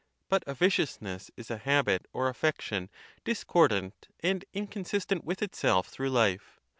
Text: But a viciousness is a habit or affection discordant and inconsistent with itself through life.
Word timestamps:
But 0.29 0.43
a 0.47 0.55
viciousness 0.55 1.29
is 1.37 1.51
a 1.51 1.59
habit 1.59 2.07
or 2.11 2.27
affection 2.27 2.89
discordant 3.23 4.07
and 4.21 4.43
inconsistent 4.51 5.23
with 5.25 5.43
itself 5.43 5.89
through 5.89 6.09
life. 6.09 6.59